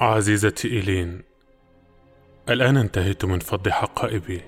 عزيزتي 0.00 0.68
إيلين 0.68 1.22
الآن 2.48 2.76
انتهيت 2.76 3.24
من 3.24 3.38
فض 3.38 3.68
حقائبي. 3.68 4.40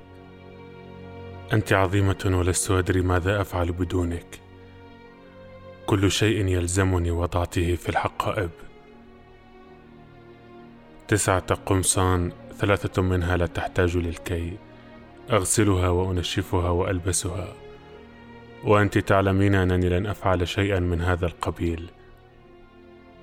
أنت 1.52 1.72
عظيمة 1.72 2.18
ولست 2.24 2.70
أدري 2.70 3.00
ماذا 3.00 3.40
أفعل 3.40 3.72
بدونك. 3.72 4.40
كل 5.86 6.10
شيء 6.10 6.46
يلزمني 6.46 7.10
وضعته 7.10 7.74
في 7.74 7.88
الحقائب. 7.88 8.50
تسعة 11.08 11.54
قمصان 11.54 12.32
ثلاثة 12.58 13.02
منها 13.02 13.36
لا 13.36 13.46
تحتاج 13.46 13.96
للكي. 13.96 14.58
أغسلها 15.30 15.88
وأنشفها 15.88 16.70
وألبسها. 16.70 17.52
وأنت 18.64 18.98
تعلمين 18.98 19.54
أنني 19.54 19.88
لن 19.88 20.06
أفعل 20.06 20.48
شيئا 20.48 20.80
من 20.80 21.00
هذا 21.00 21.26
القبيل. 21.26 21.90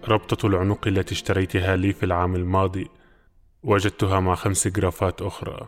ربطة 0.08 0.48
العنق 0.48 0.88
التي 0.88 1.14
اشتريتها 1.14 1.76
لي 1.76 1.94
في 1.94 2.06
العام 2.06 2.36
الماضي 2.36 2.88
وجدتها 3.64 4.20
مع 4.20 4.36
خمس 4.36 4.68
جرافات 4.68 5.22
أخرى. 5.22 5.68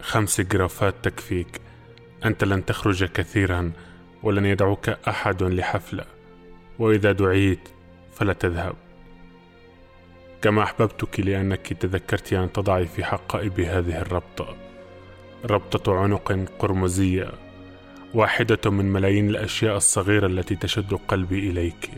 خمس 0.00 0.40
جرافات 0.40 0.94
تكفيك. 1.02 1.60
أنت 2.24 2.44
لن 2.44 2.64
تخرج 2.64 3.04
كثيرا 3.04 3.72
ولن 4.22 4.46
يدعوك 4.46 4.88
أحد 4.88 5.42
لحفلة. 5.42 6.04
وإذا 6.78 7.12
دعيت 7.12 7.68
فلا 8.12 8.32
تذهب. 8.32 8.74
كما 10.42 10.62
أحببتك 10.62 11.20
لأنك 11.20 11.72
تذكرت 11.72 12.32
أن 12.32 12.52
تضعي 12.52 12.86
في 12.86 13.04
حقائب 13.04 13.60
هذه 13.60 13.98
الربطة. 14.00 14.56
ربطة 15.44 15.94
عنق 15.98 16.32
قرمزية 16.58 17.30
واحدة 18.14 18.70
من 18.70 18.84
ملايين 18.84 19.28
الأشياء 19.28 19.76
الصغيرة 19.76 20.26
التي 20.26 20.56
تشد 20.56 20.94
قلبي 20.94 21.50
إليك. 21.50 21.90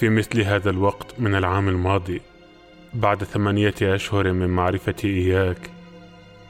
في 0.00 0.08
مثل 0.08 0.40
هذا 0.40 0.70
الوقت 0.70 1.20
من 1.20 1.34
العام 1.34 1.68
الماضي 1.68 2.20
بعد 2.94 3.24
ثمانية 3.24 3.74
أشهر 3.82 4.32
من 4.32 4.48
معرفتي 4.48 5.08
إياك 5.08 5.70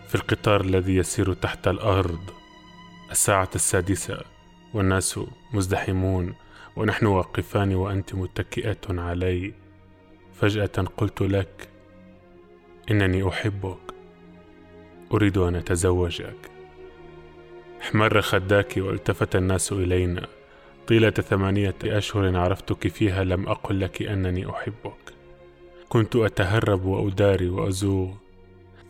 في 0.09 0.15
القطار 0.15 0.61
الذي 0.61 0.97
يسير 0.97 1.33
تحت 1.33 1.69
الأرض 1.69 2.31
الساعة 3.11 3.49
السادسة 3.55 4.21
والناس 4.75 5.21
مزدحمون 5.53 6.35
ونحن 6.77 7.07
واقفان 7.07 7.75
وأنت 7.75 8.15
متكئة 8.15 9.01
علي. 9.01 9.53
فجأة 10.35 10.85
قلت 10.97 11.23
لك 11.23 11.69
إنني 12.91 13.29
أحبك 13.29 13.95
أريد 15.13 15.39
أن 15.39 15.57
أتزوجك. 15.57 16.51
احمر 17.83 18.21
خداك 18.21 18.75
والتفت 18.77 19.37
الناس 19.37 19.73
إلينا. 19.73 20.40
طيلة 20.87 21.11
ثمانية 21.11 21.75
أشهر 21.85 22.37
عرفتك 22.37 22.89
فيها 22.89 23.25
لم 23.25 23.49
أقل 23.49 23.81
لك 23.81 24.03
أنني 24.03 24.51
أحبك. 24.51 25.15
كنت 25.89 26.17
أتهرب 26.17 26.85
وأداري 26.85 27.49
وأزوغ 27.49 28.11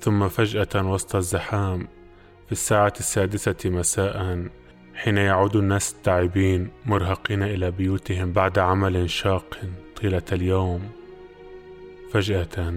ثم 0.01 0.29
فجأة 0.29 0.93
وسط 0.93 1.17
الزحام 1.17 1.89
في 2.47 2.53
الساعة 2.53 2.93
السادسة 3.01 3.57
مساء 3.65 4.47
حين 4.95 5.17
يعود 5.17 5.57
الناس 5.57 5.93
التعبين 5.93 6.71
مرهقين 6.87 7.43
إلى 7.43 7.71
بيوتهم 7.71 8.33
بعد 8.33 8.59
عمل 8.59 9.11
شاق 9.11 9.59
طيلة 9.97 10.23
اليوم. 10.33 10.91
فجأة 12.13 12.75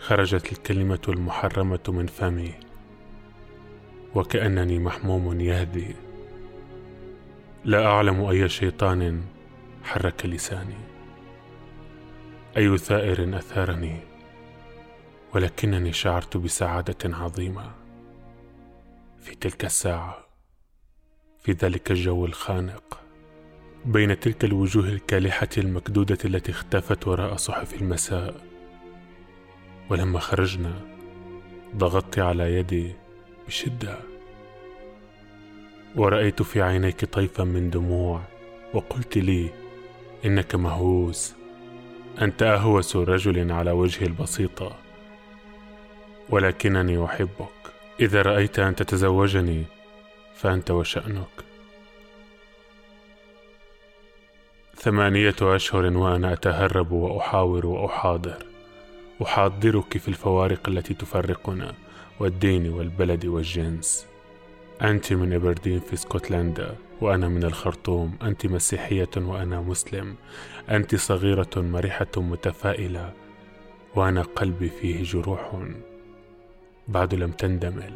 خرجت 0.00 0.52
الكلمة 0.52 1.00
المحرمة 1.08 1.80
من 1.88 2.06
فمي 2.06 2.52
وكأنني 4.14 4.78
محموم 4.78 5.40
يهدي. 5.40 5.94
لا 7.68 7.86
أعلم 7.86 8.24
أي 8.24 8.48
شيطان 8.48 9.24
حرك 9.84 10.26
لساني. 10.26 10.78
أي 12.56 12.78
ثائر 12.78 13.38
أثارني 13.38 14.00
ولكنني 15.34 15.92
شعرت 15.92 16.36
بسعادة 16.36 17.16
عظيمة. 17.16 17.70
في 19.20 19.34
تلك 19.34 19.64
الساعة 19.64 20.26
في 21.38 21.52
ذلك 21.52 21.90
الجو 21.90 22.24
الخانق 22.24 23.00
بين 23.84 24.20
تلك 24.20 24.44
الوجوه 24.44 24.88
الكالحة 24.88 25.48
المكدودة 25.58 26.18
التي 26.24 26.52
اختفت 26.52 27.08
وراء 27.08 27.36
صحف 27.36 27.82
المساء 27.82 28.34
ولما 29.90 30.18
خرجنا 30.18 30.72
ضغطت 31.76 32.18
على 32.18 32.54
يدي 32.54 32.94
بشدة. 33.46 34.17
ورأيت 35.96 36.42
في 36.42 36.62
عينيك 36.62 37.04
طيفا 37.04 37.44
من 37.44 37.70
دموع 37.70 38.20
وقلت 38.74 39.18
لي 39.18 39.50
إنك 40.24 40.54
مهووس. 40.54 41.34
أنت 42.22 42.42
أهوس 42.42 42.96
رجل 42.96 43.52
على 43.52 43.70
وجه 43.70 44.04
البسيطة. 44.04 44.76
ولكنني 46.30 47.04
أحبك. 47.04 47.48
إذا 48.00 48.22
رأيت 48.22 48.58
أن 48.58 48.76
تتزوجني 48.76 49.64
فأنت 50.36 50.70
وشأنك. 50.70 51.44
ثمانية 54.76 55.36
أشهر 55.42 55.96
وأنا 55.96 56.32
أتهرب 56.32 56.92
وأحاور 56.92 57.66
وأحاضر. 57.66 58.46
أحاضرك 59.22 59.98
في 59.98 60.08
الفوارق 60.08 60.68
التي 60.68 60.94
تفرقنا 60.94 61.74
والدين 62.20 62.68
والبلد 62.68 63.26
والجنس. 63.26 64.06
أنت 64.82 65.12
من 65.12 65.32
إبردين 65.32 65.80
في 65.80 65.94
اسكتلندا 65.94 66.76
وأنا 67.00 67.28
من 67.28 67.44
الخرطوم. 67.44 68.18
أنت 68.22 68.46
مسيحية 68.46 69.10
وأنا 69.16 69.60
مسلم. 69.60 70.14
أنت 70.70 70.94
صغيرة 70.94 71.50
مرحة 71.56 72.06
متفائلة 72.16 73.12
وأنا 73.94 74.22
قلبي 74.22 74.68
فيه 74.68 75.02
جروح. 75.02 75.58
بعد 76.88 77.14
لم 77.14 77.30
تندمل. 77.30 77.92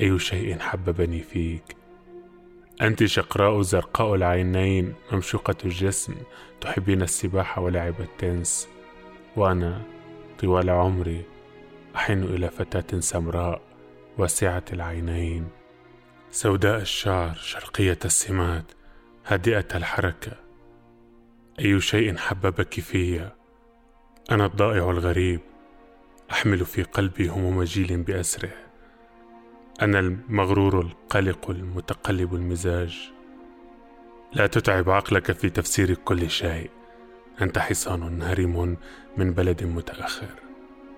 أي 0.00 0.18
شيء 0.18 0.58
حببني 0.58 1.20
فيك؟ 1.20 1.76
أنت 2.82 3.04
شقراء 3.04 3.62
زرقاء 3.62 4.14
العينين 4.14 4.94
ممشوقة 5.12 5.56
الجسم 5.64 6.14
تحبين 6.60 7.02
السباحة 7.02 7.62
ولعب 7.62 7.94
التنس. 8.00 8.68
وأنا 9.36 9.82
طوال 10.38 10.70
عمري 10.70 11.22
أحن 11.96 12.22
إلى 12.22 12.48
فتاة 12.48 13.00
سمراء. 13.00 13.69
واسعة 14.20 14.64
العينين. 14.72 15.48
سوداء 16.30 16.80
الشعر 16.80 17.34
شرقية 17.34 17.98
السمات 18.04 18.64
هادئة 19.26 19.66
الحركة. 19.74 20.32
أي 21.60 21.80
شيء 21.80 22.16
حببك 22.16 22.80
في. 22.80 23.30
أنا 24.30 24.46
الضائع 24.46 24.90
الغريب. 24.90 25.40
أحمل 26.30 26.64
في 26.64 26.82
قلبي 26.82 27.28
هموم 27.28 27.62
جيل 27.62 28.02
بأسره. 28.02 28.52
أنا 29.82 29.98
المغرور 29.98 30.80
القلق 30.80 31.50
المتقلب 31.50 32.34
المزاج. 32.34 33.12
لا 34.32 34.46
تتعب 34.46 34.90
عقلك 34.90 35.32
في 35.32 35.50
تفسير 35.50 35.94
كل 35.94 36.30
شيء. 36.30 36.70
أنت 37.42 37.58
حصان 37.58 38.22
هرم 38.22 38.76
من 39.16 39.32
بلد 39.32 39.64
متأخر. 39.64 40.34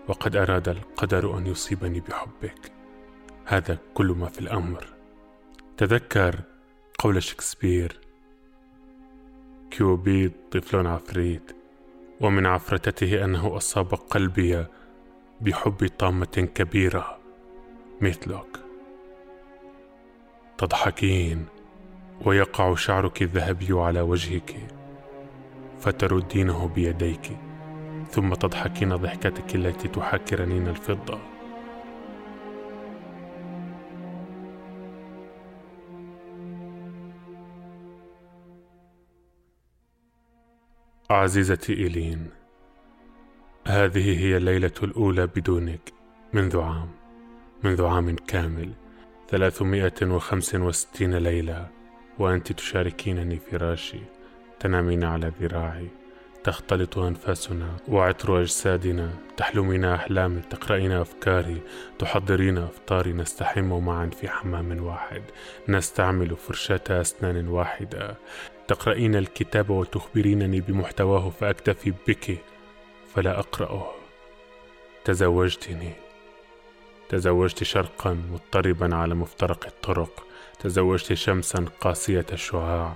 وقد 0.08 0.36
أراد 0.36 0.68
القدر 0.68 1.38
أن 1.38 1.46
يصيبني 1.46 2.00
بحبك. 2.00 2.81
هذا 3.44 3.78
كل 3.94 4.06
ما 4.06 4.28
في 4.28 4.40
الأمر. 4.40 4.84
تذكر 5.76 6.40
قول 6.98 7.22
شكسبير 7.22 8.00
كيوبيد 9.70 10.32
طفل 10.50 10.86
عفريت 10.86 11.56
ومن 12.20 12.46
عفرتته 12.46 13.24
أنه 13.24 13.56
أصاب 13.56 13.94
قلبي 13.94 14.64
بحب 15.40 15.90
طامة 15.98 16.48
كبيرة 16.54 17.18
مثلك. 18.00 18.58
تضحكين 20.58 21.46
ويقع 22.24 22.74
شعرك 22.74 23.22
الذهبي 23.22 23.72
على 23.72 24.00
وجهك 24.00 24.56
فتردينه 25.80 26.68
بيديك 26.68 27.36
ثم 28.10 28.34
تضحكين 28.34 28.96
ضحكتك 28.96 29.54
التي 29.54 29.88
تحاكي 29.88 30.34
رنين 30.34 30.68
الفضة. 30.68 31.31
عزيزتي 41.12 41.72
إيلين 41.72 42.30
هذه 43.66 44.18
هي 44.20 44.36
الليلة 44.36 44.72
الأولى 44.82 45.26
بدونك 45.26 45.92
منذ 46.32 46.60
عام 46.60 46.88
منذ 47.64 47.84
عام 47.84 48.16
كامل 48.16 48.72
ثلاثمائة 49.28 49.94
وخمس 50.02 50.54
وستين 50.54 51.14
ليلة 51.14 51.68
وأنت 52.18 52.52
تشاركينني 52.52 53.38
فراشي 53.38 54.00
تنامين 54.60 55.04
على 55.04 55.32
ذراعي. 55.40 56.01
تختلط 56.44 56.98
أنفاسنا 56.98 57.76
وعطر 57.88 58.40
أجسادنا 58.40 59.10
تحلمين 59.36 59.84
أحلامي 59.84 60.40
تقرأين 60.40 60.92
أفكاري 60.92 61.62
تحضرين 61.98 62.58
أفطاري 62.58 63.12
نستحم 63.12 63.84
معا 63.84 64.06
في 64.06 64.28
حمام 64.28 64.84
واحد. 64.84 65.22
نستعمل 65.68 66.36
فرشاة 66.36 66.80
أسنان 66.90 67.48
واحدة. 67.48 68.16
تقرأين 68.68 69.16
الكتاب 69.16 69.70
وتخبرينني 69.70 70.60
بمحتواه 70.60 71.30
فأكتفي 71.30 71.92
بك. 72.08 72.38
فلا 73.14 73.38
أقرأه. 73.38 73.90
تزوجتني. 75.04 75.92
تزوجت 77.08 77.64
شرقا 77.64 78.12
مضطربا 78.32 78.94
على 78.96 79.14
مفترق 79.14 79.66
الطرق. 79.66 80.26
تزوجت 80.60 81.12
شمسا 81.12 81.64
قاسية 81.80 82.26
الشعاع. 82.32 82.94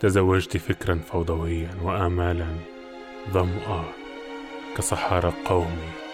تزوجت 0.00 0.56
فكرا 0.56 0.94
فوضويا 0.94 1.70
وآمالا. 1.82 2.79
ظمأ 3.28 3.84
كصحارى 4.76 5.32
قومي. 5.44 6.09